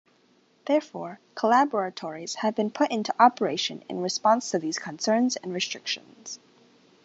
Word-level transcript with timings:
Therefore, 0.65 1.19
collaboratories 1.35 2.37
have 2.37 2.55
been 2.55 2.71
put 2.71 2.89
into 2.89 3.13
operation 3.21 3.83
in 3.87 4.01
response 4.01 4.49
to 4.49 4.57
these 4.57 4.79
concerns 4.79 5.35
and 5.35 5.53
restrictions. 5.53 6.39